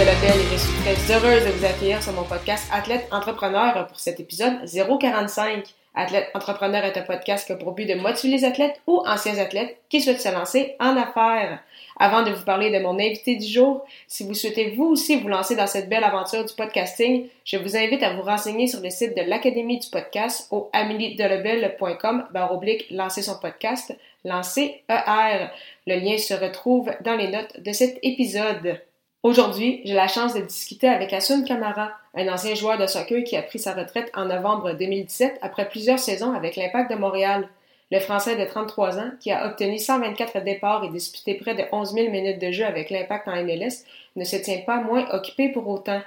et 0.00 0.06
je 0.52 0.56
suis 0.56 0.72
très 0.82 1.12
heureuse 1.12 1.44
de 1.44 1.50
vous 1.50 1.64
accueillir 1.64 2.00
sur 2.00 2.12
mon 2.12 2.22
podcast 2.22 2.68
Athlète 2.72 3.08
Entrepreneur 3.10 3.84
pour 3.88 3.98
cet 3.98 4.20
épisode 4.20 4.64
045. 4.64 5.64
Athlète 5.96 6.28
Entrepreneur 6.34 6.84
est 6.84 6.96
un 6.96 7.02
podcast 7.02 7.44
qui 7.44 7.52
a 7.52 7.56
pour 7.56 7.72
but 7.72 7.84
de 7.84 7.94
motiver 7.94 8.36
les 8.36 8.44
athlètes 8.44 8.80
ou 8.86 9.02
anciens 9.04 9.36
athlètes 9.38 9.76
qui 9.88 10.00
souhaitent 10.00 10.20
se 10.20 10.32
lancer 10.32 10.76
en 10.78 10.96
affaires. 10.96 11.58
Avant 11.98 12.22
de 12.22 12.30
vous 12.30 12.44
parler 12.44 12.70
de 12.70 12.78
mon 12.78 12.94
invité 12.94 13.34
du 13.34 13.46
jour, 13.46 13.84
si 14.06 14.22
vous 14.22 14.34
souhaitez 14.34 14.70
vous 14.70 14.84
aussi 14.84 15.16
vous 15.16 15.26
lancer 15.26 15.56
dans 15.56 15.66
cette 15.66 15.88
belle 15.88 16.04
aventure 16.04 16.44
du 16.44 16.54
podcasting, 16.54 17.26
je 17.44 17.56
vous 17.56 17.76
invite 17.76 18.04
à 18.04 18.14
vous 18.14 18.22
renseigner 18.22 18.68
sur 18.68 18.80
le 18.80 18.90
site 18.90 19.16
de 19.16 19.22
l'Académie 19.22 19.80
du 19.80 19.88
podcast 19.88 20.46
au 20.52 20.70
ameliedelebel.com 20.74 22.28
oblique 22.52 22.86
lancer 22.92 23.22
son 23.22 23.36
podcast, 23.40 23.96
lancer 24.24 24.80
ER. 24.88 25.48
Le 25.88 25.96
lien 25.96 26.16
se 26.18 26.34
retrouve 26.34 26.88
dans 27.00 27.16
les 27.16 27.32
notes 27.32 27.60
de 27.60 27.72
cet 27.72 27.98
épisode. 28.04 28.78
Aujourd'hui, 29.24 29.80
j'ai 29.84 29.94
la 29.94 30.06
chance 30.06 30.34
de 30.34 30.40
discuter 30.42 30.86
avec 30.86 31.12
Asun 31.12 31.42
Kamara, 31.42 31.90
un 32.14 32.28
ancien 32.28 32.54
joueur 32.54 32.78
de 32.78 32.86
soccer 32.86 33.24
qui 33.24 33.36
a 33.36 33.42
pris 33.42 33.58
sa 33.58 33.74
retraite 33.74 34.12
en 34.14 34.26
novembre 34.26 34.74
2017 34.74 35.40
après 35.42 35.68
plusieurs 35.68 35.98
saisons 35.98 36.32
avec 36.32 36.54
l'Impact 36.54 36.88
de 36.92 36.96
Montréal. 36.96 37.48
Le 37.90 37.98
Français 37.98 38.36
de 38.36 38.44
33 38.44 39.00
ans, 39.00 39.10
qui 39.20 39.32
a 39.32 39.48
obtenu 39.48 39.76
124 39.76 40.44
départs 40.44 40.84
et 40.84 40.90
disputé 40.90 41.34
près 41.34 41.56
de 41.56 41.64
11 41.72 41.94
000 41.94 42.10
minutes 42.12 42.40
de 42.40 42.52
jeu 42.52 42.64
avec 42.64 42.90
l'Impact 42.90 43.26
en 43.26 43.42
MLS, 43.42 43.84
ne 44.14 44.22
se 44.22 44.36
tient 44.36 44.60
pas 44.64 44.80
moins 44.80 45.10
occupé 45.10 45.48
pour 45.48 45.66
autant. 45.66 46.00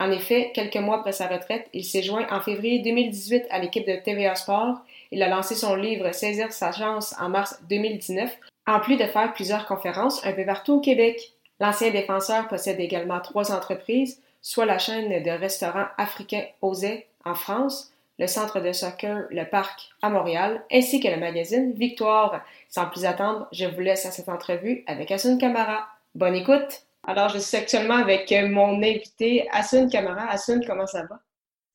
En 0.00 0.10
effet, 0.10 0.50
quelques 0.54 0.76
mois 0.76 1.00
après 1.00 1.12
sa 1.12 1.26
retraite, 1.26 1.68
il 1.74 1.84
s'est 1.84 2.02
joint 2.02 2.26
en 2.30 2.40
février 2.40 2.78
2018 2.78 3.44
à 3.50 3.58
l'équipe 3.58 3.86
de 3.86 3.96
TVA 3.96 4.36
Sport. 4.36 4.78
Il 5.10 5.22
a 5.22 5.28
lancé 5.28 5.54
son 5.54 5.74
livre 5.74 6.12
Saisir 6.12 6.50
sa 6.50 6.72
chance 6.72 7.14
en 7.20 7.28
mars 7.28 7.60
2019, 7.68 8.34
en 8.66 8.80
plus 8.80 8.96
de 8.96 9.04
faire 9.04 9.34
plusieurs 9.34 9.66
conférences 9.66 10.24
un 10.24 10.32
peu 10.32 10.46
partout 10.46 10.76
au 10.76 10.80
Québec. 10.80 11.33
L'ancien 11.60 11.90
défenseur 11.90 12.48
possède 12.48 12.80
également 12.80 13.20
trois 13.20 13.52
entreprises, 13.52 14.20
soit 14.42 14.66
la 14.66 14.78
chaîne 14.78 15.22
de 15.22 15.30
restaurants 15.30 15.86
africains 15.98 16.44
Osé 16.60 17.06
en 17.24 17.34
France, 17.34 17.92
le 18.18 18.26
centre 18.26 18.60
de 18.60 18.72
soccer 18.72 19.26
Le 19.30 19.44
Parc 19.44 19.90
à 20.02 20.10
Montréal, 20.10 20.62
ainsi 20.72 21.00
que 21.00 21.08
le 21.08 21.16
magazine 21.16 21.72
Victoire. 21.72 22.44
Sans 22.68 22.86
plus 22.86 23.04
attendre, 23.04 23.48
je 23.52 23.66
vous 23.66 23.80
laisse 23.80 24.06
à 24.06 24.10
cette 24.10 24.28
entrevue 24.28 24.84
avec 24.86 25.10
Asun 25.10 25.38
Kamara. 25.38 25.88
Bonne 26.14 26.34
écoute! 26.34 26.82
Alors, 27.06 27.28
je 27.28 27.38
suis 27.38 27.56
actuellement 27.56 27.96
avec 27.96 28.32
mon 28.50 28.82
invité, 28.82 29.48
Asun 29.52 29.88
Kamara. 29.88 30.30
Asun, 30.30 30.60
comment 30.66 30.86
ça 30.86 31.02
va? 31.02 31.20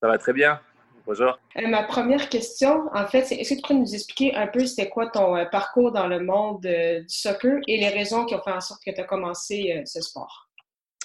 Ça 0.01 0.07
va 0.07 0.17
très 0.17 0.33
bien. 0.33 0.59
Bonjour. 1.09 1.39
Euh, 1.57 1.67
ma 1.67 1.81
première 1.81 2.29
question, 2.29 2.87
en 2.93 3.07
fait, 3.07 3.23
c'est 3.23 3.33
est-ce 3.33 3.49
que 3.49 3.55
tu 3.55 3.61
pourrais 3.63 3.79
nous 3.79 3.95
expliquer 3.95 4.35
un 4.35 4.45
peu 4.45 4.63
c'était 4.67 4.89
quoi 4.89 5.07
ton 5.07 5.35
euh, 5.35 5.45
parcours 5.45 5.91
dans 5.91 6.05
le 6.05 6.19
monde 6.19 6.63
euh, 6.67 6.99
du 6.99 7.09
soccer 7.09 7.57
et 7.67 7.77
les 7.77 7.89
raisons 7.89 8.27
qui 8.27 8.35
ont 8.35 8.43
fait 8.43 8.51
en 8.51 8.61
sorte 8.61 8.83
que 8.85 8.91
tu 8.91 9.01
as 9.01 9.05
commencé 9.05 9.81
ce 9.87 10.01
sport? 10.01 10.51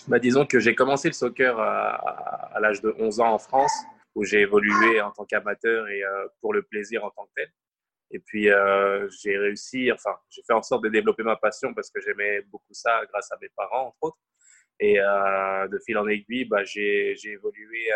Bah, 0.06 0.18
disons 0.18 0.44
que 0.44 0.60
j'ai 0.60 0.74
commencé 0.74 1.08
le 1.08 1.14
soccer 1.14 1.58
à, 1.58 1.94
à 2.54 2.60
l'âge 2.60 2.82
de 2.82 2.94
11 2.98 3.20
ans 3.20 3.32
en 3.32 3.38
France 3.38 3.72
où 4.14 4.24
j'ai 4.24 4.40
évolué 4.40 5.00
en 5.00 5.10
tant 5.10 5.24
qu'amateur 5.24 5.88
et 5.88 6.02
pour 6.42 6.52
le 6.52 6.62
plaisir 6.64 7.02
en 7.02 7.08
tant 7.08 7.24
que 7.24 7.30
tel. 7.36 7.48
Et 8.10 8.18
puis, 8.18 8.50
j'ai 9.22 9.38
réussi, 9.38 9.90
enfin, 9.90 10.14
j'ai 10.28 10.42
fait 10.46 10.52
en 10.52 10.62
sorte 10.62 10.84
de 10.84 10.90
développer 10.90 11.22
ma 11.22 11.36
passion 11.36 11.72
parce 11.72 11.90
que 11.90 12.02
j'aimais 12.02 12.42
beaucoup 12.42 12.74
ça 12.74 13.00
grâce 13.10 13.32
à 13.32 13.36
mes 13.40 13.48
parents, 13.56 13.86
entre 13.86 13.96
autres. 14.02 14.18
Et 14.80 14.96
de 14.96 15.78
fil 15.86 15.96
en 15.96 16.06
aiguille, 16.06 16.44
bah, 16.44 16.62
j'ai 16.62 17.16
évolué 17.24 17.88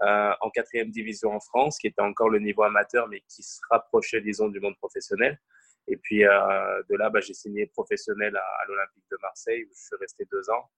en 0.00 0.50
quatrième 0.50 0.90
division 0.90 1.32
en 1.32 1.40
France, 1.40 1.78
qui 1.78 1.88
était 1.88 2.02
encore 2.02 2.30
le 2.30 2.38
niveau 2.38 2.62
amateur, 2.62 3.08
mais 3.08 3.20
qui 3.28 3.42
se 3.42 3.60
rapprochait, 3.70 4.20
disons, 4.20 4.48
du 4.48 4.60
monde 4.60 4.76
professionnel. 4.76 5.40
Et 5.86 5.96
puis, 5.96 6.20
de 6.20 6.96
là, 6.96 7.10
bah, 7.10 7.20
j'ai 7.20 7.34
signé 7.34 7.66
professionnel 7.66 8.36
à, 8.36 8.64
l'Olympique 8.68 9.04
de 9.10 9.18
Marseille, 9.22 9.64
où 9.64 9.68
je 9.74 9.86
suis 9.86 9.96
resté 10.00 10.24
deux 10.30 10.48
ans. 10.50 10.70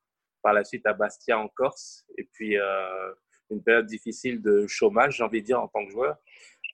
Par 0.43 0.55
la 0.55 0.65
suite, 0.65 0.87
à 0.87 0.95
Bastia, 0.95 1.39
en 1.39 1.49
Corse. 1.49 2.07
Et 2.17 2.25
puis, 2.33 2.57
une 3.51 3.63
période 3.63 3.87
difficile 3.87 4.41
de 4.41 4.67
chômage, 4.67 5.17
j'ai 5.17 5.25
envie 5.25 5.41
de 5.41 5.47
dire, 5.47 5.61
en 5.61 5.69
tant 5.69 5.85
que 5.85 5.91
joueur, 5.91 6.17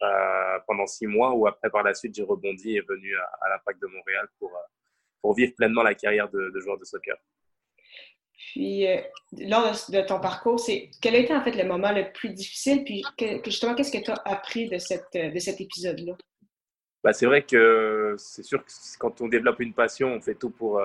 euh, 0.02 0.58
pendant 0.66 0.86
six 0.86 1.06
mois, 1.06 1.34
où 1.34 1.46
après, 1.46 1.70
par 1.70 1.82
la 1.82 1.94
suite, 1.94 2.14
j'ai 2.14 2.22
rebondi 2.22 2.76
et 2.76 2.82
venu 2.82 3.16
à, 3.16 3.48
l'Impact 3.50 3.80
de 3.80 3.86
Montréal 3.86 4.28
pour, 4.38 4.54
euh, 4.54 4.60
pour 5.22 5.34
vivre 5.34 5.54
pleinement 5.56 5.82
la 5.82 5.94
carrière 5.94 6.28
de, 6.28 6.52
joueur 6.60 6.78
de 6.78 6.84
soccer. 6.84 7.16
Puis, 8.36 8.86
euh, 8.86 9.00
lors 9.38 9.72
de, 9.88 10.06
ton 10.06 10.20
parcours, 10.20 10.60
c'est 10.60 10.90
quel 11.00 11.14
a 11.14 11.18
été 11.18 11.34
en 11.34 11.42
fait 11.42 11.52
le 11.52 11.64
moment 11.64 11.92
le 11.92 12.12
plus 12.12 12.30
difficile? 12.30 12.84
Puis, 12.84 13.02
justement, 13.44 13.74
qu'est-ce 13.74 13.92
que 13.92 14.02
tu 14.02 14.10
as 14.10 14.22
appris 14.24 14.68
de, 14.68 14.78
cette, 14.78 15.12
de 15.14 15.38
cet 15.38 15.60
épisode-là? 15.60 16.14
Bah, 17.02 17.12
c'est 17.12 17.26
vrai 17.26 17.42
que 17.42 18.14
c'est 18.18 18.42
sûr 18.42 18.64
que 18.64 18.70
quand 18.98 19.20
on 19.20 19.28
développe 19.28 19.60
une 19.60 19.72
passion, 19.72 20.08
on 20.08 20.20
fait 20.20 20.34
tout 20.34 20.50
pour, 20.50 20.80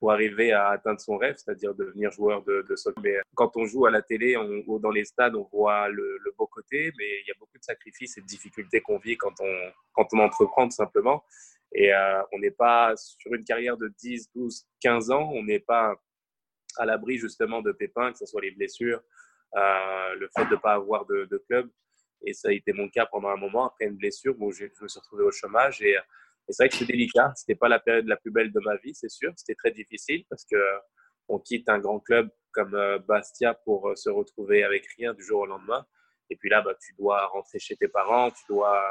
pour 0.00 0.10
arriver 0.12 0.52
à 0.52 0.68
atteindre 0.70 0.98
son 0.98 1.18
rêve, 1.18 1.36
c'est-à-dire 1.36 1.74
devenir 1.74 2.10
joueur 2.10 2.42
de, 2.42 2.64
soccer. 2.74 3.02
Mais 3.04 3.16
quand 3.34 3.56
on 3.56 3.66
joue 3.66 3.84
à 3.84 3.90
la 3.90 4.00
télé 4.00 4.34
ou 4.36 4.78
dans 4.78 4.90
les 4.90 5.04
stades, 5.04 5.36
on 5.36 5.46
voit 5.52 5.88
le, 5.90 6.18
beau 6.38 6.46
côté, 6.46 6.90
mais 6.98 7.20
il 7.20 7.28
y 7.28 7.30
a 7.30 7.34
beaucoup 7.38 7.58
de 7.58 7.62
sacrifices 7.62 8.16
et 8.16 8.22
de 8.22 8.26
difficultés 8.26 8.80
qu'on 8.80 8.98
vit 8.98 9.18
quand 9.18 9.34
on, 9.40 9.72
quand 9.92 10.08
on 10.14 10.20
entreprend 10.20 10.64
tout 10.64 10.76
simplement. 10.76 11.22
Et 11.72 11.92
euh, 11.92 12.22
on 12.32 12.38
n'est 12.38 12.50
pas 12.50 12.96
sur 12.96 13.32
une 13.34 13.44
carrière 13.44 13.76
de 13.76 13.92
10, 14.02 14.30
12, 14.34 14.64
15 14.80 15.10
ans, 15.10 15.30
on 15.34 15.44
n'est 15.44 15.60
pas 15.60 15.94
à 16.76 16.86
l'abri 16.86 17.18
justement 17.18 17.62
de 17.62 17.72
pépins, 17.72 18.12
que 18.12 18.18
ce 18.18 18.26
soit 18.26 18.42
les 18.42 18.50
blessures, 18.52 19.02
euh, 19.56 20.14
le 20.14 20.28
fait 20.36 20.44
de 20.46 20.54
ne 20.54 20.60
pas 20.60 20.74
avoir 20.74 21.06
de, 21.06 21.44
club. 21.48 21.70
Et 22.26 22.34
ça 22.34 22.48
a 22.48 22.52
été 22.52 22.72
mon 22.72 22.88
cas 22.88 23.06
pendant 23.06 23.28
un 23.28 23.36
moment, 23.36 23.66
après 23.66 23.86
une 23.86 23.96
blessure 23.96 24.34
je, 24.52 24.64
me 24.64 24.88
suis 24.88 25.00
retrouvé 25.00 25.24
au 25.24 25.32
chômage. 25.32 25.80
Et 25.82 25.96
et 26.50 26.52
c'est 26.52 26.64
vrai 26.64 26.68
que 26.68 26.76
c'est 26.76 26.86
délicat. 26.86 27.32
C'était 27.36 27.54
pas 27.54 27.68
la 27.68 27.78
période 27.78 28.06
la 28.06 28.16
plus 28.16 28.32
belle 28.32 28.52
de 28.52 28.58
ma 28.60 28.76
vie, 28.76 28.92
c'est 28.92 29.08
sûr. 29.08 29.32
C'était 29.36 29.54
très 29.54 29.70
difficile 29.70 30.24
parce 30.28 30.44
que 30.44 30.56
on 31.28 31.38
quitte 31.38 31.68
un 31.68 31.78
grand 31.78 32.00
club 32.00 32.28
comme 32.50 32.74
euh, 32.74 32.98
Bastia 32.98 33.54
pour 33.54 33.88
euh, 33.88 33.94
se 33.94 34.10
retrouver 34.10 34.64
avec 34.64 34.84
rien 34.98 35.14
du 35.14 35.22
jour 35.22 35.42
au 35.42 35.46
lendemain. 35.46 35.86
Et 36.28 36.34
puis 36.34 36.50
là, 36.50 36.60
bah, 36.60 36.74
tu 36.80 36.92
dois 36.94 37.26
rentrer 37.26 37.60
chez 37.60 37.76
tes 37.76 37.86
parents, 37.86 38.32
tu 38.32 38.42
dois 38.48 38.82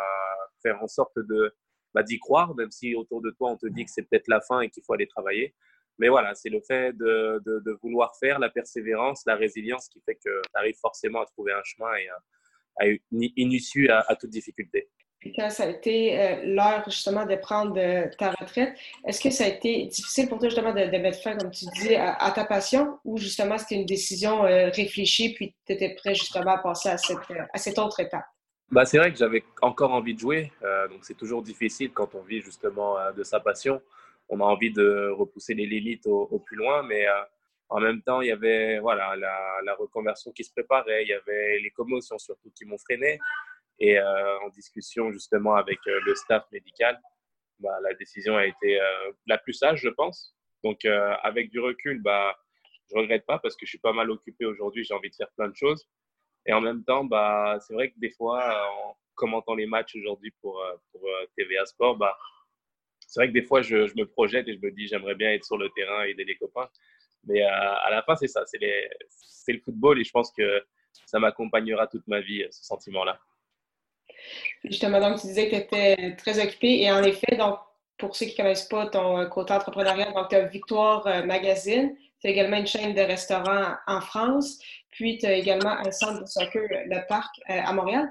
faire 0.62 0.82
en 0.82 0.88
sorte 0.88 1.18
de 1.18 1.54
bah, 1.94 2.02
d'y 2.02 2.18
croire, 2.18 2.56
même 2.56 2.72
si 2.72 2.96
autour 2.96 3.22
de 3.22 3.32
toi 3.32 3.52
on 3.52 3.58
te 3.58 3.68
dit 3.68 3.84
que 3.84 3.92
c'est 3.92 4.04
peut-être 4.04 4.30
la 4.30 4.40
fin 4.40 4.62
et 4.62 4.70
qu'il 4.70 4.84
faut 4.86 4.94
aller 4.94 5.08
travailler. 5.08 5.54
Mais 6.00 6.10
voilà, 6.10 6.34
c'est 6.34 6.50
le 6.50 6.62
fait 6.62 6.94
de, 6.94 7.42
de, 7.46 7.78
vouloir 7.84 8.16
faire, 8.18 8.40
la 8.40 8.50
persévérance, 8.50 9.24
la 9.26 9.36
résilience 9.36 9.88
qui 9.90 10.02
fait 10.02 10.16
que 10.16 10.42
tu 10.42 10.52
arrives 10.56 10.78
forcément 10.82 11.22
à 11.22 11.26
trouver 11.26 11.52
un 11.52 11.64
chemin 11.64 11.94
et 11.96 12.08
à, 12.10 12.86
une, 13.12 13.52
issue 13.52 13.90
à 13.90 14.16
toute 14.16 14.30
difficulté 14.30 14.90
quand 15.36 15.50
ça 15.50 15.64
a 15.64 15.68
été 15.68 16.20
euh, 16.20 16.44
l'heure 16.46 16.84
justement 16.86 17.26
de 17.26 17.36
prendre 17.36 17.76
ta 18.18 18.32
retraite, 18.32 18.78
est-ce 19.06 19.22
que 19.22 19.30
ça 19.30 19.46
a 19.46 19.48
été 19.48 19.86
difficile 19.86 20.30
pour 20.30 20.40
toi 20.40 20.48
justement 20.48 20.74
de, 20.74 20.98
mettre 20.98 21.22
fin, 21.22 21.36
comme 21.36 21.52
tu 21.52 21.66
dis, 21.82 21.96
à, 21.96 22.32
ta 22.34 22.46
passion 22.46 23.00
ou 23.04 23.18
justement 23.18 23.58
c'était 23.58 23.76
une 23.76 23.86
décision 23.86 24.46
euh, 24.46 24.70
réfléchie 24.70 25.34
puis 25.34 25.54
tu 25.66 25.74
étais 25.74 25.96
prêt 25.96 26.16
justement 26.16 26.52
à 26.52 26.58
passer 26.60 26.90
à 26.90 26.98
cette, 26.98 27.18
à 27.54 27.58
cette 27.58 27.78
autre 27.78 28.00
étape? 28.00 28.26
Bah, 28.72 28.86
c'est 28.86 28.98
vrai 28.98 29.12
que 29.12 29.18
j'avais 29.18 29.44
encore 29.62 29.92
envie 29.92 30.14
de 30.14 30.20
jouer, 30.20 30.52
euh, 30.64 30.88
donc 30.88 31.00
c'est 31.02 31.18
toujours 31.18 31.42
difficile 31.42 31.92
quand 31.92 32.16
on 32.16 32.22
vit 32.22 32.42
justement 32.42 32.96
de 33.16 33.24
sa 33.24 33.40
passion. 33.40 33.82
On 34.30 34.40
a 34.40 34.44
envie 34.44 34.72
de 34.72 35.10
repousser 35.10 35.54
les 35.54 35.66
limites 35.66 36.06
au, 36.08 36.40
plus 36.40 36.56
loin, 36.56 36.84
mais 36.84 37.06
en 37.70 37.80
même 37.80 38.02
temps, 38.02 38.22
il 38.22 38.28
y 38.28 38.32
avait 38.32 38.80
voilà, 38.80 39.16
la, 39.16 39.76
reconversion 39.76 40.32
qui 40.32 40.44
se 40.44 40.52
préparait, 40.52 41.04
il 41.04 41.10
y 41.10 41.14
avait 41.14 41.60
les 41.60 41.70
commotions 41.70 42.18
surtout 42.18 42.52
qui 42.56 42.66
m'ont 42.66 42.78
freiné. 42.78 43.20
Et 43.80 43.98
euh, 43.98 44.40
en 44.40 44.50
discussion 44.50 45.12
justement 45.12 45.56
avec 45.56 45.80
euh, 45.88 46.00
le 46.06 46.16
staff 46.16 46.46
médical, 46.52 47.00
bah, 47.60 47.78
la 47.82 47.94
décision 47.94 48.36
a 48.36 48.46
été 48.46 48.82
euh, 48.82 49.12
la 49.28 49.38
plus 49.38 49.54
sage, 49.54 49.80
je 49.82 49.90
pense. 49.90 50.36
Donc 50.64 50.84
avec 50.84 51.52
du 51.52 51.60
recul, 51.62 52.02
bah, 52.02 52.38
je 52.92 52.98
regrette 52.98 53.26
pas 53.26 53.40
parce 53.40 53.56
que 53.56 53.66
je 53.66 53.70
suis 53.70 53.80
pas 53.80 53.94
mal 53.94 54.12
occupé 54.12 54.46
aujourd'hui, 54.46 54.84
j'ai 54.84 54.94
envie 54.94 55.10
de 55.10 55.16
faire 55.16 55.32
plein 55.38 55.48
de 55.48 55.56
choses. 55.56 55.88
Et 56.46 56.52
en 56.52 56.60
même 56.60 56.84
temps, 56.84 57.06
bah, 57.06 57.58
c'est 57.62 57.74
vrai 57.74 57.92
que 57.92 58.00
des 58.00 58.10
fois, 58.12 58.70
en 58.84 58.98
commentant 59.16 59.56
les 59.56 59.68
matchs 59.68 59.96
aujourd'hui 59.96 60.34
pour, 60.42 60.62
pour 60.92 61.02
TVA 61.38 61.66
Sport, 61.66 61.96
bah, 61.96 62.18
c'est 63.10 63.20
vrai 63.20 63.28
que 63.28 63.34
des 63.34 63.42
fois, 63.42 63.62
je, 63.64 63.76
me 63.76 64.04
projette 64.04 64.48
et 64.48 64.54
je 64.54 64.60
me 64.60 64.72
dis, 64.72 64.88
j'aimerais 64.88 65.16
bien 65.16 65.32
être 65.32 65.44
sur 65.44 65.58
le 65.58 65.70
terrain 65.76 66.06
et 66.06 66.12
aider 66.12 66.26
les 66.26 66.36
copains. 66.36 66.70
Mais 67.26 67.42
à 67.42 67.90
la 67.90 68.04
fin, 68.04 68.16
c'est 68.16 68.28
ça, 68.28 68.44
c'est 68.46 69.52
le 69.52 69.60
football 69.60 70.00
et 70.00 70.04
je 70.04 70.12
pense 70.12 70.32
que 70.32 70.64
ça 71.06 71.20
m'accompagnera 71.20 71.88
toute 71.88 72.08
ma 72.08 72.22
vie, 72.22 72.46
ce 72.52 72.64
sentiment-là. 72.64 73.20
Justement, 74.64 75.00
donc, 75.00 75.20
tu 75.20 75.28
disais 75.28 75.50
que 75.50 75.56
tu 75.56 75.62
étais 75.62 76.16
très 76.18 76.44
occupé 76.44 76.82
et 76.82 76.92
en 76.92 77.04
effet, 77.04 77.36
donc, 77.36 77.58
pour 77.98 78.16
ceux 78.16 78.28
qui 78.28 78.34
ne 78.34 78.38
connaissent 78.38 78.68
pas 78.68 78.88
ton 78.88 79.28
côté 79.28 79.54
entrepreneurial, 79.54 80.14
donc 80.14 80.30
tu 80.30 80.36
as 80.36 80.46
Victoire 80.46 81.26
Magazine, 81.26 81.96
tu 82.22 82.28
as 82.28 82.32
également 82.32 82.58
une 82.58 82.68
chaîne 82.68 82.94
de 82.94 83.02
restaurants 83.02 83.76
en 83.88 84.02
France, 84.02 84.60
puis 84.92 85.18
tu 85.18 85.26
as 85.26 85.34
également 85.34 85.72
un 85.72 85.92
centre 85.92 86.22
de 86.22 86.26
soccer, 86.26 86.68
le 86.70 87.08
Parc, 87.08 87.34
à 87.48 87.72
Montréal. 87.74 88.10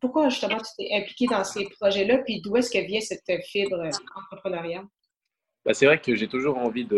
pourquoi 0.00 0.28
justement 0.28 0.58
tu 0.58 0.70
t'es 0.78 0.94
impliqué 0.94 1.26
dans 1.26 1.44
ces 1.44 1.68
projets-là, 1.80 2.18
puis 2.18 2.40
d'où 2.40 2.56
est-ce 2.56 2.70
que 2.70 2.84
vient 2.84 3.00
cette 3.00 3.24
fibre 3.44 3.82
entrepreneuriale? 4.16 4.86
Bah, 5.64 5.74
c'est 5.74 5.86
vrai 5.86 6.00
que 6.00 6.14
j'ai 6.16 6.26
toujours 6.26 6.58
envie 6.58 6.84
de, 6.84 6.96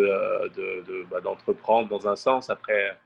de, 0.57 1.05
bah, 1.11 1.21
d'entreprendre 1.21 1.89
dans 1.89 2.09
un 2.09 2.17
sens. 2.17 2.49
Après, 2.49 2.97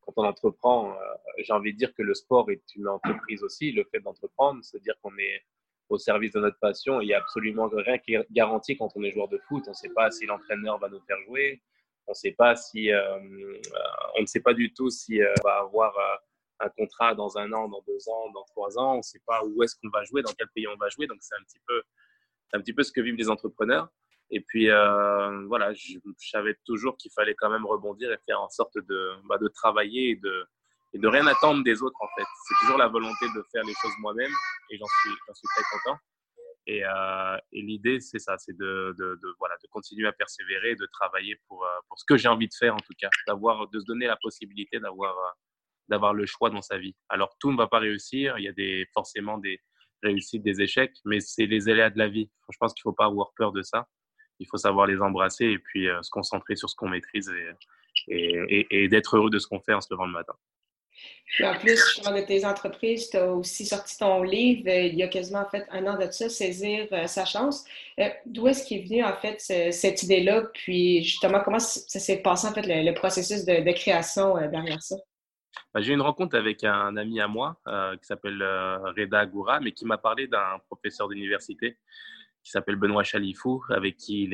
quand 0.00 0.12
on 0.16 0.24
entreprend, 0.24 0.92
euh, 0.92 0.96
j'ai 1.38 1.52
envie 1.52 1.72
de 1.72 1.78
dire 1.78 1.92
que 1.94 2.02
le 2.02 2.14
sport 2.14 2.50
est 2.50 2.62
une 2.76 2.88
entreprise 2.88 3.42
aussi. 3.42 3.72
Le 3.72 3.84
fait 3.84 4.00
d'entreprendre, 4.00 4.60
c'est 4.62 4.80
dire 4.82 4.94
qu'on 5.02 5.16
est 5.18 5.42
au 5.90 5.98
service 5.98 6.32
de 6.32 6.40
notre 6.40 6.58
passion. 6.58 7.00
Il 7.02 7.06
n'y 7.06 7.14
a 7.14 7.18
absolument 7.18 7.68
rien 7.70 7.98
qui 7.98 8.14
est 8.14 8.26
garanti 8.30 8.76
quand 8.76 8.88
on 8.96 9.02
est 9.02 9.10
joueur 9.10 9.28
de 9.28 9.38
foot. 9.48 9.64
On 9.66 9.70
ne 9.70 9.74
sait 9.74 9.90
pas 9.90 10.10
si 10.10 10.24
l'entraîneur 10.24 10.78
va 10.78 10.88
nous 10.88 11.00
faire 11.00 11.20
jouer. 11.26 11.60
On 12.06 12.14
sait 12.14 12.32
pas 12.32 12.56
si, 12.56 12.92
euh, 12.92 13.16
euh, 13.16 13.60
on 14.16 14.22
ne 14.22 14.26
sait 14.26 14.40
pas 14.40 14.54
du 14.54 14.72
tout 14.72 14.90
si 14.90 15.20
on 15.20 15.48
va 15.48 15.58
avoir 15.58 15.94
un 16.60 16.68
contrat 16.70 17.14
dans 17.14 17.38
un 17.38 17.52
an, 17.52 17.68
dans 17.68 17.82
deux 17.86 18.08
ans, 18.08 18.30
dans 18.32 18.44
trois 18.44 18.78
ans. 18.78 18.94
On 18.94 18.98
ne 18.98 19.02
sait 19.02 19.22
pas 19.26 19.42
où 19.44 19.62
est-ce 19.62 19.76
qu'on 19.76 19.88
va 19.88 20.04
jouer, 20.04 20.22
dans 20.22 20.32
quel 20.32 20.48
pays 20.54 20.66
on 20.68 20.76
va 20.76 20.88
jouer. 20.88 21.06
Donc 21.06 21.18
c'est 21.20 21.34
un 21.34 21.42
petit 21.44 21.60
peu, 21.66 21.82
un 22.52 22.60
petit 22.60 22.72
peu 22.72 22.82
ce 22.82 22.92
que 22.92 23.00
vivent 23.00 23.16
les 23.16 23.30
entrepreneurs. 23.30 23.88
Et 24.30 24.40
puis, 24.40 24.70
euh, 24.70 25.46
voilà, 25.46 25.74
je, 25.74 25.98
savais 26.16 26.56
toujours 26.64 26.96
qu'il 26.96 27.12
fallait 27.12 27.34
quand 27.34 27.50
même 27.50 27.66
rebondir 27.66 28.10
et 28.10 28.18
faire 28.26 28.40
en 28.40 28.48
sorte 28.48 28.78
de, 28.78 29.10
bah, 29.28 29.36
de 29.36 29.48
travailler 29.48 30.10
et 30.10 30.16
de, 30.16 30.46
et 30.94 30.98
de 30.98 31.06
rien 31.06 31.26
attendre 31.26 31.62
des 31.62 31.82
autres, 31.82 31.98
en 32.00 32.08
fait. 32.16 32.26
C'est 32.48 32.54
toujours 32.60 32.78
la 32.78 32.88
volonté 32.88 33.26
de 33.34 33.44
faire 33.52 33.62
les 33.64 33.74
choses 33.82 33.92
moi-même 33.98 34.32
et 34.70 34.78
j'en 34.78 34.86
suis 34.86 35.48
très 35.54 35.62
content. 35.70 35.98
Et, 36.66 36.84
euh, 36.84 37.36
et 37.52 37.62
l'idée, 37.62 38.00
c'est 38.00 38.18
ça, 38.18 38.38
c'est 38.38 38.56
de, 38.56 38.94
de, 38.98 39.18
de, 39.20 39.34
voilà, 39.38 39.56
de 39.62 39.68
continuer 39.68 40.06
à 40.06 40.12
persévérer, 40.12 40.76
de 40.76 40.86
travailler 40.92 41.36
pour, 41.48 41.64
euh, 41.64 41.68
pour 41.88 41.98
ce 41.98 42.04
que 42.04 42.16
j'ai 42.16 42.28
envie 42.28 42.48
de 42.48 42.54
faire, 42.56 42.74
en 42.74 42.78
tout 42.78 42.94
cas, 42.98 43.10
d'avoir, 43.26 43.68
de 43.68 43.80
se 43.80 43.84
donner 43.84 44.06
la 44.06 44.16
possibilité 44.16 44.78
d'avoir, 44.78 45.16
euh, 45.18 45.30
d'avoir 45.88 46.14
le 46.14 46.24
choix 46.26 46.50
dans 46.50 46.62
sa 46.62 46.78
vie. 46.78 46.94
Alors, 47.08 47.36
tout 47.40 47.50
ne 47.50 47.56
va 47.56 47.66
pas 47.66 47.80
réussir. 47.80 48.38
Il 48.38 48.44
y 48.44 48.48
a 48.48 48.52
des, 48.52 48.86
forcément 48.94 49.38
des 49.38 49.60
réussites, 50.02 50.42
des 50.42 50.60
échecs, 50.60 50.94
mais 51.04 51.20
c'est 51.20 51.46
les 51.46 51.68
aléas 51.68 51.90
de 51.90 51.98
la 51.98 52.08
vie. 52.08 52.30
Je 52.50 52.56
pense 52.58 52.74
qu'il 52.74 52.82
ne 52.86 52.90
faut 52.92 52.96
pas 52.96 53.06
avoir 53.06 53.32
peur 53.36 53.52
de 53.52 53.62
ça 53.62 53.88
il 54.42 54.46
faut 54.48 54.56
savoir 54.56 54.86
les 54.86 55.00
embrasser 55.00 55.46
et 55.46 55.58
puis 55.58 55.88
euh, 55.88 56.02
se 56.02 56.10
concentrer 56.10 56.56
sur 56.56 56.68
ce 56.68 56.74
qu'on 56.76 56.88
maîtrise 56.88 57.32
et, 58.08 58.66
et, 58.70 58.88
d'être 58.88 59.16
heureux 59.16 59.30
de 59.30 59.38
ce 59.38 59.46
qu'on 59.46 59.60
fait 59.60 59.74
en 59.74 59.80
se 59.80 59.88
levant 59.90 60.06
le 60.06 60.12
matin. 60.12 60.34
Puis 61.26 61.46
en 61.46 61.58
plus, 61.58 62.00
de 62.04 62.26
tes 62.26 62.44
entreprises, 62.44 63.08
tu 63.08 63.16
as 63.16 63.32
aussi 63.32 63.64
sorti 63.64 63.96
ton 63.96 64.22
livre 64.22 64.68
euh, 64.68 64.82
il 64.82 64.96
y 64.96 65.02
a 65.02 65.08
quasiment 65.08 65.40
en 65.40 65.48
fait 65.48 65.66
un 65.70 65.86
an 65.86 65.98
de 65.98 66.10
ça, 66.10 66.28
Saisir 66.28 66.88
euh, 66.92 67.06
sa 67.06 67.24
chance. 67.24 67.64
D'où 68.26 68.48
est-ce 68.48 68.68
qu'est 68.68 68.82
venu 68.82 69.02
en 69.02 69.14
fait 69.14 69.40
cette 69.40 70.02
idée-là? 70.02 70.42
Puis 70.52 71.02
justement, 71.02 71.40
comment 71.42 71.58
ça 71.58 71.98
s'est 71.98 72.20
passé 72.20 72.48
en 72.48 72.52
fait 72.52 72.66
le, 72.66 72.92
processus 72.92 73.46
de, 73.46 73.72
création 73.72 74.34
derrière 74.50 74.82
ça? 74.82 74.96
Bah, 75.72 75.80
j'ai 75.80 75.92
eu 75.92 75.94
une 75.94 76.02
rencontre 76.02 76.36
avec 76.36 76.64
un 76.64 76.96
ami 76.98 77.18
à 77.20 77.28
moi 77.28 77.56
qui 78.00 78.06
s'appelle 78.06 78.42
Reda 78.42 79.24
Goura, 79.24 79.60
mais 79.60 79.72
qui 79.72 79.86
m'a 79.86 79.98
parlé 79.98 80.26
d'un 80.26 80.58
professeur 80.68 81.08
d'université 81.08 81.78
qui 82.44 82.50
s'appelle 82.50 82.76
Benoît 82.76 83.04
Chalifou, 83.04 83.62
avec 83.70 83.96
qui 83.96 84.24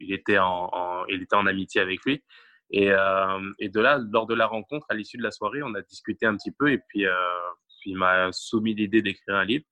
il 0.00 0.12
était 0.12 0.38
en 0.38 1.46
amitié 1.46 1.80
avec 1.80 2.04
lui. 2.04 2.22
Et, 2.70 2.90
euh, 2.90 3.52
et, 3.58 3.68
de 3.68 3.80
là, 3.80 3.98
lors 4.10 4.26
de 4.26 4.34
la 4.34 4.46
rencontre, 4.46 4.86
à 4.88 4.94
l'issue 4.94 5.18
de 5.18 5.22
la 5.22 5.30
soirée, 5.30 5.62
on 5.62 5.74
a 5.74 5.82
discuté 5.82 6.26
un 6.26 6.36
petit 6.36 6.50
peu 6.50 6.70
et 6.70 6.78
puis, 6.78 7.06
euh, 7.06 7.12
puis 7.80 7.92
il 7.92 7.96
m'a 7.96 8.32
soumis 8.32 8.74
l'idée 8.74 9.02
d'écrire 9.02 9.36
un 9.36 9.44
livre. 9.44 9.64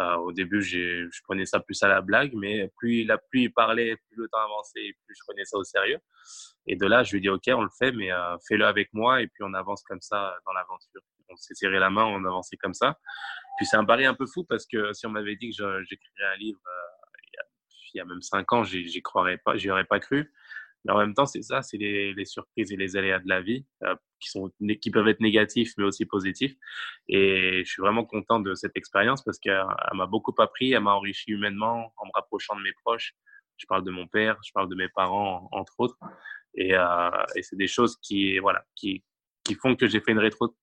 Euh, 0.00 0.16
au 0.16 0.32
début, 0.32 0.60
je 0.60 1.22
prenais 1.22 1.46
ça 1.46 1.60
plus 1.60 1.80
à 1.84 1.88
la 1.88 2.00
blague, 2.00 2.32
mais 2.34 2.68
plus 2.78 3.02
il, 3.02 3.10
a, 3.12 3.18
plus 3.18 3.42
il 3.42 3.52
parlait, 3.52 3.96
plus 4.08 4.16
le 4.16 4.28
temps 4.28 4.44
avançait, 4.44 4.92
plus 5.06 5.14
je 5.14 5.20
prenais 5.24 5.44
ça 5.44 5.56
au 5.56 5.62
sérieux. 5.62 5.98
Et 6.66 6.74
de 6.74 6.86
là, 6.86 7.04
je 7.04 7.12
lui 7.12 7.18
ai 7.18 7.20
dit, 7.20 7.28
OK, 7.28 7.44
on 7.48 7.62
le 7.62 7.70
fait, 7.78 7.92
mais 7.92 8.10
euh, 8.10 8.36
fais-le 8.48 8.66
avec 8.66 8.88
moi 8.92 9.22
et 9.22 9.28
puis 9.28 9.44
on 9.44 9.54
avance 9.54 9.84
comme 9.84 10.00
ça 10.00 10.36
dans 10.44 10.52
l'aventure. 10.52 11.00
On 11.28 11.36
s'est 11.36 11.54
serré 11.54 11.78
la 11.78 11.90
main, 11.90 12.04
on 12.04 12.24
avançait 12.24 12.56
comme 12.56 12.74
ça. 12.74 12.98
Puis 13.56 13.66
c'est 13.66 13.76
un 13.76 13.84
pari 13.84 14.04
un 14.04 14.14
peu 14.14 14.26
fou 14.26 14.44
parce 14.44 14.66
que 14.66 14.92
si 14.92 15.06
on 15.06 15.10
m'avait 15.10 15.36
dit 15.36 15.50
que 15.50 15.82
j'écrirais 15.84 16.34
un 16.34 16.36
livre 16.38 16.60
euh, 16.66 16.94
il 17.94 17.98
y 17.98 18.00
a 18.00 18.04
même 18.04 18.22
cinq 18.22 18.52
ans, 18.52 18.64
j'y 18.64 19.02
croirais 19.02 19.38
pas, 19.38 19.56
j'y 19.56 19.70
aurais 19.70 19.84
pas 19.84 20.00
cru. 20.00 20.32
Mais 20.84 20.92
en 20.92 20.98
même 20.98 21.14
temps, 21.14 21.26
c'est 21.26 21.42
ça, 21.42 21.62
c'est 21.62 21.78
les, 21.78 22.24
surprises 22.24 22.72
et 22.72 22.76
les 22.76 22.96
aléas 22.96 23.20
de 23.20 23.28
la 23.28 23.40
vie 23.40 23.64
euh, 23.84 23.94
qui, 24.20 24.30
sont, 24.30 24.50
qui 24.80 24.90
peuvent 24.90 25.08
être 25.08 25.20
négatifs, 25.20 25.72
mais 25.78 25.84
aussi 25.84 26.04
positifs. 26.04 26.54
Et 27.08 27.62
je 27.64 27.70
suis 27.70 27.80
vraiment 27.80 28.04
content 28.04 28.40
de 28.40 28.54
cette 28.54 28.76
expérience 28.76 29.22
parce 29.22 29.38
qu'elle 29.38 29.64
m'a 29.94 30.06
beaucoup 30.06 30.34
appris, 30.38 30.72
elle 30.72 30.82
m'a 30.82 30.92
enrichi 30.92 31.30
humainement 31.30 31.92
en 31.96 32.06
me 32.06 32.10
rapprochant 32.14 32.54
de 32.56 32.62
mes 32.62 32.72
proches. 32.84 33.14
Je 33.56 33.66
parle 33.66 33.84
de 33.84 33.90
mon 33.90 34.06
père, 34.06 34.36
je 34.44 34.50
parle 34.52 34.68
de 34.68 34.74
mes 34.74 34.88
parents, 34.88 35.48
entre 35.52 35.74
autres. 35.78 35.96
Et, 36.54 36.74
euh, 36.76 37.10
et 37.34 37.42
c'est 37.42 37.56
des 37.56 37.68
choses 37.68 37.96
qui, 38.02 38.38
voilà, 38.38 38.64
qui, 38.74 39.02
qui 39.44 39.54
font 39.54 39.76
que 39.76 39.86
j'ai 39.86 40.00
fait 40.00 40.12
une, 40.12 40.18
rétro, 40.18 40.54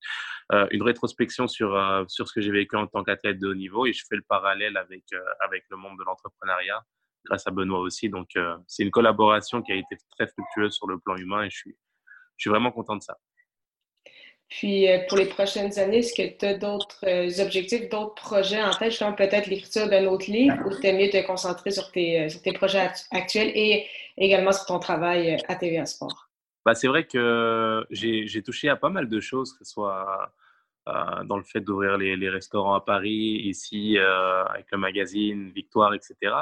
euh, 0.51 0.67
une 0.71 0.83
rétrospection 0.83 1.47
sur, 1.47 1.75
sur 2.07 2.27
ce 2.27 2.33
que 2.33 2.41
j'ai 2.41 2.51
vécu 2.51 2.75
en 2.75 2.85
tant 2.87 3.03
qu'athlète 3.03 3.39
de 3.39 3.47
haut 3.47 3.55
niveau 3.55 3.85
et 3.85 3.93
je 3.93 4.03
fais 4.07 4.15
le 4.15 4.23
parallèle 4.27 4.77
avec, 4.77 5.03
avec 5.39 5.63
le 5.69 5.77
monde 5.77 5.97
de 5.97 6.03
l'entrepreneuriat 6.03 6.83
grâce 7.25 7.47
à 7.47 7.51
Benoît 7.51 7.79
aussi. 7.79 8.09
Donc, 8.09 8.29
euh, 8.35 8.55
c'est 8.67 8.83
une 8.83 8.91
collaboration 8.91 9.61
qui 9.61 9.71
a 9.71 9.75
été 9.75 9.97
très 10.11 10.27
fructueuse 10.27 10.73
sur 10.73 10.87
le 10.87 10.99
plan 10.99 11.15
humain 11.15 11.43
et 11.43 11.49
je 11.49 11.57
suis, 11.57 11.77
je 12.37 12.43
suis 12.43 12.49
vraiment 12.49 12.71
content 12.71 12.95
de 12.95 13.01
ça. 13.01 13.17
Puis, 14.49 14.89
euh, 14.89 14.99
pour 15.07 15.17
les 15.17 15.27
prochaines 15.27 15.79
années, 15.79 15.99
est-ce 15.99 16.13
que 16.13 16.37
tu 16.37 16.45
as 16.45 16.57
d'autres 16.57 17.05
euh, 17.07 17.43
objectifs, 17.43 17.89
d'autres 17.89 18.15
projets 18.15 18.61
en 18.61 18.71
tête, 18.71 18.89
justement 18.89 19.13
peut-être 19.13 19.47
l'écriture 19.47 19.87
d'un 19.87 20.05
autre 20.07 20.29
livre 20.29 20.57
ou 20.65 20.69
tu 20.77 20.91
mieux 20.91 21.09
te 21.09 21.25
concentrer 21.25 21.71
sur 21.71 21.89
tes, 21.91 22.27
sur 22.27 22.41
tes 22.41 22.51
projets 22.51 22.89
actuels 23.11 23.51
et 23.55 23.87
également 24.17 24.51
sur 24.51 24.65
ton 24.65 24.79
travail 24.79 25.37
à 25.47 25.55
TVA 25.55 25.85
Sport? 25.85 26.29
Bah, 26.65 26.75
c'est 26.75 26.89
vrai 26.89 27.05
que 27.05 27.85
j'ai 27.91 28.43
touché 28.43 28.67
à 28.67 28.75
pas 28.75 28.89
mal 28.89 29.07
de 29.07 29.19
choses, 29.21 29.53
que 29.53 29.63
ce 29.63 29.71
soit 29.71 30.33
dans 30.85 31.37
le 31.37 31.43
fait 31.43 31.61
d'ouvrir 31.61 31.97
les, 31.97 32.17
les, 32.17 32.29
restaurants 32.29 32.75
à 32.75 32.81
Paris, 32.81 33.39
ici, 33.45 33.97
avec 33.97 34.65
le 34.71 34.77
magazine 34.77 35.49
Victoire, 35.51 35.93
etc. 35.93 36.33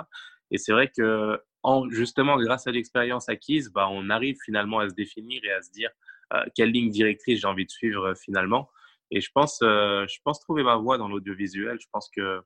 Et 0.52 0.58
c'est 0.58 0.72
vrai 0.72 0.92
que 0.96 1.40
en, 1.64 1.90
justement, 1.90 2.38
grâce 2.38 2.68
à 2.68 2.72
l'expérience 2.72 3.30
acquise, 3.30 3.70
bah, 3.70 3.88
on 3.92 4.10
arrive 4.10 4.38
finalement 4.44 4.80
à 4.80 4.90
se 4.90 4.96
définir 4.96 5.44
et 5.44 5.52
à 5.52 5.62
se 5.62 5.72
dire 5.72 5.90
euh, 6.34 6.44
quelle 6.56 6.72
ligne 6.72 6.90
directrice 6.90 7.42
j'ai 7.42 7.48
envie 7.48 7.66
de 7.66 7.72
suivre 7.72 8.10
euh, 8.10 8.16
finalement. 8.16 8.70
Et 9.12 9.22
je 9.22 9.30
pense, 9.34 9.60
euh, 9.64 10.06
je 10.08 10.20
pense 10.24 10.40
trouver 10.40 10.64
ma 10.64 10.76
voie 10.76 10.98
dans 10.98 11.08
l'audiovisuel. 11.08 11.78
Je 11.82 11.88
pense 11.92 12.10
que 12.16 12.42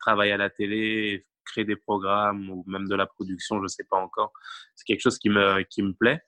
travailler 0.00 0.32
à 0.32 0.36
la 0.36 0.50
télé, 0.50 1.26
créer 1.46 1.64
des 1.64 1.76
programmes 1.76 2.50
ou 2.50 2.64
même 2.66 2.88
de 2.88 2.94
la 2.94 3.06
production, 3.06 3.56
je 3.58 3.62
ne 3.62 3.68
sais 3.68 3.84
pas 3.84 3.96
encore, 3.96 4.32
c'est 4.74 4.84
quelque 4.84 5.00
chose 5.00 5.18
qui 5.18 5.30
me, 5.30 5.62
qui 5.62 5.82
me 5.82 5.92
plaît. 5.92 6.20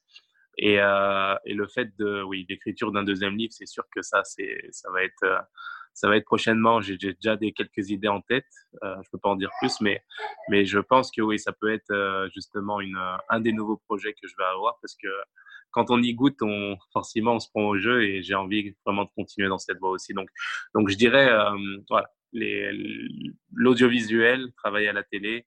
Et, 0.56 0.76
le 0.76 1.66
fait 1.66 1.94
de, 1.98 2.22
oui, 2.22 2.46
l'écriture 2.48 2.92
d'un 2.92 3.02
deuxième 3.02 3.36
livre, 3.36 3.52
c'est 3.52 3.66
sûr 3.66 3.84
que 3.94 4.00
ça, 4.00 4.22
ça 4.24 4.90
va 4.92 5.02
être 5.02 5.24
ça 5.96 6.08
va 6.08 6.16
être 6.18 6.26
prochainement. 6.26 6.80
J'ai 6.82 6.96
déjà 6.98 7.36
des 7.36 7.52
quelques 7.52 7.90
idées 7.90 8.08
en 8.08 8.20
tête. 8.20 8.46
Euh, 8.84 8.94
je 9.02 9.10
peux 9.10 9.18
pas 9.18 9.30
en 9.30 9.36
dire 9.36 9.50
plus, 9.60 9.80
mais 9.80 10.02
mais 10.50 10.66
je 10.66 10.78
pense 10.78 11.10
que 11.10 11.22
oui, 11.22 11.38
ça 11.38 11.52
peut 11.52 11.72
être 11.72 11.90
euh, 11.90 12.28
justement 12.34 12.80
une 12.80 13.00
un 13.30 13.40
des 13.40 13.52
nouveaux 13.52 13.78
projets 13.88 14.12
que 14.12 14.28
je 14.28 14.34
vais 14.38 14.44
avoir 14.44 14.78
parce 14.82 14.94
que 14.94 15.08
quand 15.70 15.90
on 15.90 16.02
y 16.02 16.14
goûte, 16.14 16.42
on 16.42 16.76
forcément 16.92 17.36
on 17.36 17.40
se 17.40 17.48
prend 17.48 17.64
au 17.64 17.78
jeu 17.78 18.04
et 18.04 18.22
j'ai 18.22 18.34
envie 18.34 18.74
vraiment 18.84 19.04
de 19.04 19.10
continuer 19.16 19.48
dans 19.48 19.58
cette 19.58 19.78
voie 19.78 19.90
aussi. 19.90 20.12
Donc 20.12 20.28
donc 20.74 20.90
je 20.90 20.96
dirais 20.96 21.30
euh, 21.30 21.56
voilà 21.88 22.10
l'audiovisuel, 23.54 24.52
travailler 24.58 24.88
à 24.88 24.92
la 24.92 25.02
télé 25.02 25.46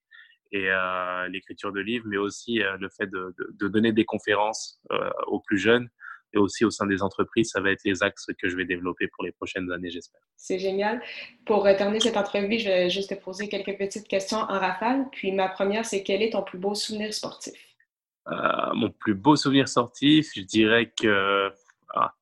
et 0.52 0.72
euh, 0.72 1.28
l'écriture 1.28 1.72
de 1.72 1.80
livres, 1.80 2.06
mais 2.08 2.18
aussi 2.18 2.62
euh, 2.62 2.76
le 2.78 2.90
fait 2.90 3.06
de, 3.06 3.36
de, 3.38 3.50
de, 3.60 3.68
donner 3.68 3.92
des 3.92 4.06
conférences 4.06 4.82
euh, 4.92 5.10
aux 5.28 5.40
plus 5.40 5.60
jeunes 5.60 5.90
et 6.34 6.38
aussi 6.38 6.66
au 6.66 6.70
sein 6.70 6.86
des 6.86 7.02
entreprises, 7.02 7.52
ça 7.52 7.62
va 7.62 7.72
être 7.72 7.84
les 7.84 8.04
axes 8.04 8.28
que 8.40 8.48
je 8.48 8.56
vais 8.56 8.66
développer 8.66 9.08
pour 9.08 9.24
les 9.24 9.32
prochaines 9.32 9.72
années, 9.72 9.90
j'espère. 9.90 10.22
C'est 10.36 10.60
génial. 10.60 11.02
Pour 11.46 11.64
terminer 11.64 12.00
cette 12.00 12.18
entrevue, 12.18 12.60
je 12.60 12.68
vais 12.68 12.90
juste 12.90 13.10
te 13.10 13.16
poser 13.16 13.50
quelques 13.50 13.78
petites 13.78 14.08
questions 14.08 14.38
en 14.38 14.60
rafale. 14.60 15.08
Puis 15.12 15.32
ma 15.32 15.50
première, 15.50 15.86
c'est 15.86 16.04
quel 16.04 16.22
est 16.22 16.32
ton 16.32 16.44
plus 16.44 16.60
beau 16.60 16.76
souvenir 16.76 17.14
sportif? 17.14 17.54
Euh, 18.28 18.74
mon 18.74 18.92
plus 18.92 19.16
beau 19.16 19.36
souvenir 19.36 19.68
sportif, 19.68 20.32
je 20.36 20.42
dirais 20.42 20.92
que 21.00 21.52
ah, 21.96 22.14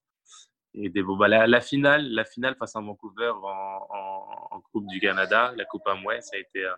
et 0.74 0.90
des 0.90 1.02
beaux, 1.02 1.18
bah, 1.18 1.28
la, 1.28 1.62
finale, 1.62 2.08
la 2.10 2.24
finale 2.24 2.56
face 2.56 2.76
à 2.76 2.82
Vancouver 2.82 3.34
en, 3.44 3.88
en, 4.52 4.62
Coupe 4.72 4.88
du 4.88 5.00
Canada, 5.00 5.54
la 5.56 5.66
Coupe 5.66 5.88
Amway, 5.88 6.20
ça 6.22 6.36
a 6.36 6.40
été 6.40 6.64
euh, 6.64 6.74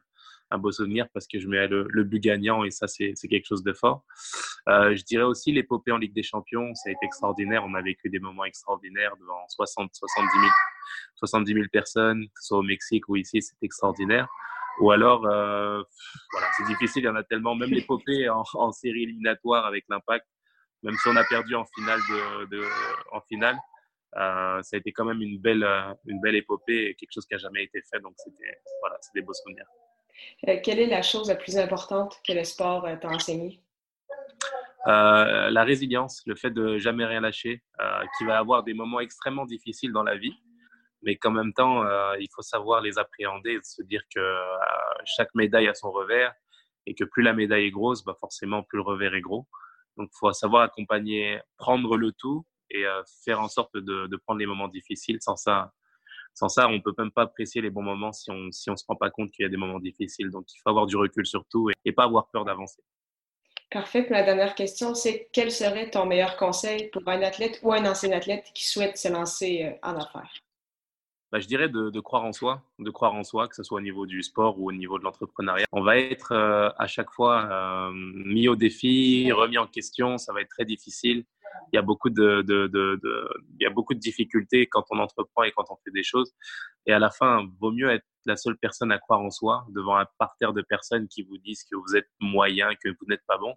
un 0.51 0.57
beau 0.57 0.71
souvenir 0.71 1.07
parce 1.13 1.27
que 1.27 1.39
je 1.39 1.47
mets 1.47 1.67
le, 1.67 2.03
but 2.03 2.19
gagnant 2.19 2.63
et 2.63 2.71
ça, 2.71 2.87
c'est 2.87 3.13
quelque 3.29 3.45
chose 3.45 3.63
de 3.63 3.73
fort. 3.73 4.03
Euh, 4.67 4.95
je 4.95 5.03
dirais 5.03 5.23
aussi 5.23 5.51
l'épopée 5.51 5.91
en 5.91 5.97
Ligue 5.97 6.13
des 6.13 6.23
Champions, 6.23 6.73
ça 6.75 6.89
a 6.89 6.91
été 6.91 7.05
extraordinaire. 7.05 7.63
On 7.65 7.73
a 7.75 7.81
vécu 7.81 8.09
des 8.09 8.19
moments 8.19 8.45
extraordinaires 8.45 9.15
devant 9.19 9.47
60, 9.49 9.91
70 9.93 10.31
000, 10.31 10.51
70 11.15 11.53
000 11.53 11.65
personnes, 11.71 12.25
que 12.25 12.41
ce 12.41 12.47
soit 12.47 12.57
au 12.59 12.63
Mexique 12.63 13.07
ou 13.09 13.15
ici, 13.15 13.41
c'est 13.41 13.55
extraordinaire. 13.61 14.27
Ou 14.81 14.91
alors, 14.91 15.25
euh, 15.25 15.83
voilà, 16.31 16.47
c'est 16.57 16.65
difficile, 16.65 17.03
il 17.03 17.05
y 17.05 17.09
en 17.09 17.15
a 17.15 17.23
tellement. 17.23 17.55
Même 17.55 17.71
l'épopée 17.71 18.29
en, 18.53 18.71
série 18.71 19.03
éliminatoire 19.03 19.65
avec 19.65 19.85
l'impact, 19.89 20.25
même 20.83 20.95
si 20.95 21.09
on 21.09 21.15
a 21.15 21.23
perdu 21.25 21.55
en 21.55 21.65
finale, 21.65 21.99
euh, 24.15 24.61
ça 24.63 24.75
a 24.75 24.79
été 24.79 24.91
quand 24.91 25.05
même 25.05 25.21
une 25.21 25.39
belle, 25.39 25.67
une 26.05 26.19
belle 26.21 26.35
épopée 26.35 26.95
quelque 26.97 27.11
chose 27.11 27.25
qui 27.25 27.33
n'a 27.33 27.39
jamais 27.39 27.63
été 27.63 27.81
fait. 27.91 27.99
Donc, 27.99 28.13
c'était 28.17 28.57
voilà, 28.79 28.97
des 29.13 29.21
beaux 29.21 29.33
souvenirs. 29.33 29.67
Euh, 30.47 30.57
quelle 30.63 30.79
est 30.79 30.87
la 30.87 31.01
chose 31.01 31.27
la 31.27 31.35
plus 31.35 31.57
importante 31.57 32.19
que 32.27 32.33
le 32.33 32.43
sport 32.43 32.85
euh, 32.85 32.95
t'a 32.95 33.09
enseigné? 33.09 33.61
Euh, 34.87 35.49
la 35.49 35.63
résilience, 35.63 36.21
le 36.25 36.35
fait 36.35 36.51
de 36.51 36.77
jamais 36.77 37.05
rien 37.05 37.19
lâcher, 37.19 37.61
qui 38.17 38.23
va 38.25 38.37
avoir 38.37 38.63
des 38.63 38.73
moments 38.73 39.01
extrêmement 39.01 39.45
difficiles 39.45 39.91
dans 39.91 40.03
la 40.03 40.15
vie, 40.15 40.33
mais 41.01 41.17
qu'en 41.17 41.31
même 41.31 41.53
temps, 41.53 41.83
il 42.17 42.27
faut 42.33 42.41
savoir 42.41 42.81
les 42.81 42.97
appréhender, 42.97 43.59
se 43.61 43.83
dire 43.83 44.01
que 44.13 44.37
chaque 45.03 45.35
médaille 45.35 45.67
a 45.67 45.73
son 45.73 45.91
revers 45.91 46.33
et 46.85 46.95
que 46.95 47.03
plus 47.03 47.23
la 47.23 47.33
médaille 47.33 47.65
est 47.65 47.71
grosse, 47.71 48.05
bah 48.05 48.15
forcément 48.17 48.63
plus 48.63 48.77
le 48.77 48.83
revers 48.83 49.13
est 49.15 49.21
gros. 49.21 49.47
Donc, 49.97 50.09
il 50.13 50.17
faut 50.17 50.31
savoir 50.31 50.63
accompagner, 50.63 51.41
prendre 51.57 51.97
le 51.97 52.13
tout 52.13 52.45
et 52.69 52.85
faire 53.25 53.41
en 53.41 53.49
sorte 53.49 53.75
de, 53.75 54.15
prendre 54.23 54.39
les 54.39 54.45
moments 54.45 54.69
difficiles. 54.69 55.21
Sans 55.21 55.35
ça, 55.35 55.73
sans 56.33 56.49
ça, 56.49 56.67
on 56.67 56.79
peut 56.81 56.93
même 56.97 57.11
pas 57.11 57.23
apprécier 57.23 57.61
les 57.61 57.69
bons 57.69 57.81
moments 57.81 58.11
si 58.11 58.31
on 58.31 58.51
si 58.51 58.63
se 58.63 58.85
rend 58.87 58.95
pas 58.95 59.09
compte 59.09 59.31
qu'il 59.31 59.43
y 59.43 59.45
a 59.45 59.49
des 59.49 59.57
moments 59.57 59.79
difficiles. 59.79 60.29
Donc, 60.29 60.45
il 60.53 60.59
faut 60.63 60.69
avoir 60.69 60.85
du 60.85 60.95
recul 60.95 61.25
sur 61.25 61.45
tout 61.45 61.69
et, 61.85 61.91
pas 61.91 62.03
avoir 62.05 62.29
peur 62.29 62.45
d'avancer. 62.45 62.81
Parfait. 63.71 64.07
La 64.09 64.23
dernière 64.23 64.55
question, 64.55 64.95
c'est 64.95 65.29
quel 65.31 65.51
serait 65.51 65.89
ton 65.89 66.05
meilleur 66.05 66.37
conseil 66.37 66.89
pour 66.89 67.07
un 67.07 67.21
athlète 67.21 67.59
ou 67.61 67.73
un 67.73 67.85
ancien 67.85 68.11
athlète 68.11 68.45
qui 68.53 68.65
souhaite 68.65 68.97
se 68.97 69.09
lancer 69.09 69.65
euh, 69.65 69.87
en 69.87 69.95
affaires? 69.95 70.33
Bah, 71.31 71.39
je 71.39 71.47
dirais 71.47 71.69
de, 71.69 71.91
de, 71.91 71.99
croire 71.99 72.25
en 72.25 72.33
soi, 72.33 72.63
de 72.79 72.89
croire 72.89 73.13
en 73.13 73.23
soi, 73.23 73.47
que 73.47 73.55
ce 73.55 73.61
soit 73.61 73.77
au 73.77 73.81
niveau 73.81 74.07
du 74.07 74.23
sport 74.23 74.59
ou 74.59 74.69
au 74.69 74.71
niveau 74.71 74.97
de 74.97 75.03
l'entrepreneuriat. 75.03 75.65
On 75.71 75.83
va 75.83 75.97
être 75.97 76.31
euh, 76.31 76.69
à 76.77 76.87
chaque 76.87 77.11
fois 77.11 77.45
euh, 77.51 77.91
mis 77.93 78.47
au 78.47 78.55
défi, 78.55 79.31
remis 79.31 79.59
en 79.59 79.67
question, 79.67 80.17
ça 80.17 80.33
va 80.33 80.41
être 80.41 80.49
très 80.49 80.65
difficile 80.65 81.25
il 81.71 81.75
y 81.75 81.79
a 81.79 81.81
beaucoup 81.81 82.09
de, 82.09 82.41
de, 82.41 82.67
de, 82.67 82.99
il 83.59 83.63
y 83.63 83.65
a 83.65 83.69
beaucoup 83.69 83.93
de 83.93 83.99
difficultés 83.99 84.67
quand 84.67 84.83
on 84.89 84.99
entreprend 84.99 85.43
et 85.43 85.51
quand 85.51 85.65
on 85.69 85.75
fait 85.83 85.91
des 85.91 86.03
choses. 86.03 86.33
Et 86.85 86.93
à 86.93 86.99
la 86.99 87.09
fin, 87.09 87.47
vaut 87.59 87.71
mieux 87.71 87.89
être 87.89 88.05
la 88.25 88.35
seule 88.35 88.57
personne 88.57 88.91
à 88.91 88.99
croire 88.99 89.21
en 89.21 89.29
soi 89.29 89.65
devant 89.69 89.97
un 89.97 90.05
parterre 90.17 90.53
de 90.53 90.61
personnes 90.61 91.07
qui 91.07 91.23
vous 91.23 91.37
disent 91.37 91.63
que 91.63 91.75
vous 91.75 91.95
êtes 91.95 92.09
moyen, 92.19 92.69
que 92.75 92.89
vous 92.89 93.05
n'êtes 93.07 93.25
pas 93.27 93.37
bon, 93.37 93.55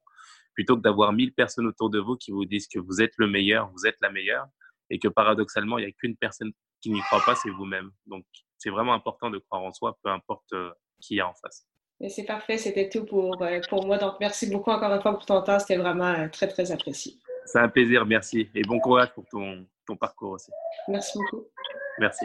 plutôt 0.55 0.77
que 0.77 0.83
d'avoir 0.83 1.13
mille 1.13 1.33
personnes 1.33 1.67
autour 1.67 1.91
de 1.91 1.99
vous 1.99 2.17
qui 2.17 2.31
vous 2.31 2.45
disent 2.45 2.69
que 2.69 2.79
vous 2.79 3.01
êtes 3.01 3.15
le 3.17 3.27
meilleur, 3.27 3.71
vous 3.71 3.87
êtes 3.87 3.97
la 4.01 4.11
meilleure, 4.11 4.47
et 4.91 4.99
que 4.99 5.09
paradoxalement, 5.09 5.79
il 5.79 5.85
n'y 5.87 5.91
a 5.91 5.93
qu'une 5.93 6.17
personne 6.17 6.53
qui 6.83 6.91
n'y 6.91 7.01
croit 7.01 7.23
pas, 7.25 7.35
c'est 7.35 7.51
vous-même. 7.51 7.91
Donc, 8.07 8.25
c'est 8.59 8.71
vraiment 8.71 8.93
important 8.93 9.31
de 9.31 9.39
croire 9.39 9.63
en 9.63 9.73
soi, 9.73 9.97
peu 10.03 10.11
importe 10.11 10.53
euh, 10.53 10.71
qui 11.01 11.15
y 11.15 11.21
a 11.21 11.29
en 11.29 11.35
face. 11.35 11.67
C'est 12.09 12.25
parfait, 12.25 12.59
c'était 12.59 12.89
tout 12.89 13.05
pour, 13.05 13.41
euh, 13.41 13.61
pour 13.69 13.87
moi. 13.87 13.97
Donc, 13.97 14.15
merci 14.21 14.51
beaucoup 14.51 14.71
encore 14.71 14.93
une 14.93 15.01
fois 15.01 15.13
pour 15.13 15.25
ton 15.25 15.41
temps. 15.43 15.59
C'était 15.59 15.77
vraiment 15.77 16.13
euh, 16.13 16.29
très, 16.29 16.49
très 16.49 16.73
apprécié. 16.73 17.15
C'est 17.47 17.61
un 17.61 17.69
plaisir, 17.69 18.05
merci. 18.05 18.49
Et 18.55 18.63
bon 18.63 18.81
courage 18.81 19.13
pour 19.15 19.25
ton, 19.27 19.67
ton 19.87 19.97
parcours 19.97 20.33
aussi. 20.33 20.51
Merci 20.89 21.19
beaucoup. 21.19 21.47
Merci. 21.99 22.25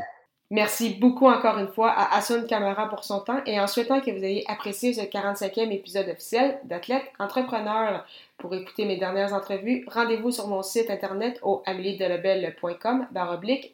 Merci 0.49 0.93
beaucoup 0.93 1.27
encore 1.27 1.57
une 1.57 1.67
fois 1.67 1.91
à 1.91 2.15
Asun 2.17 2.47
Camara 2.47 2.87
pour 2.87 3.03
son 3.03 3.19
temps 3.19 3.41
et 3.45 3.59
en 3.59 3.67
souhaitant 3.67 3.99
que 3.99 4.11
vous 4.11 4.23
ayez 4.23 4.49
apprécié 4.49 4.93
ce 4.93 5.01
45e 5.01 5.71
épisode 5.71 6.07
officiel 6.07 6.59
d'Athlète 6.63 7.03
Entrepreneur. 7.19 8.05
Pour 8.37 8.55
écouter 8.55 8.85
mes 8.85 8.97
dernières 8.97 9.33
entrevues, 9.33 9.83
rendez-vous 9.87 10.31
sur 10.31 10.47
mon 10.47 10.63
site 10.63 10.89
internet 10.89 11.37
au 11.41 11.61
ameliedelebel.com 11.65 13.07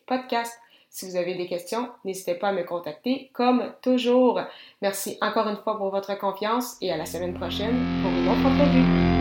podcast. 0.08 0.60
Si 0.94 1.10
vous 1.10 1.16
avez 1.16 1.34
des 1.34 1.48
questions, 1.48 1.90
n'hésitez 2.06 2.36
pas 2.36 2.50
à 2.50 2.54
me 2.54 2.62
contacter 2.64 3.32
comme 3.34 3.74
toujours. 3.82 4.40
Merci 4.84 5.18
encore 5.22 5.48
une 5.48 5.58
fois 5.58 5.76
pour 5.76 5.90
votre 5.90 6.16
confiance 6.20 6.78
et 6.82 6.92
à 6.92 6.98
la 6.98 7.08
semaine 7.08 7.34
prochaine 7.34 7.76
pour 8.04 8.12
une 8.12 8.30
autre 8.30 8.46
entrevue. 8.46 9.13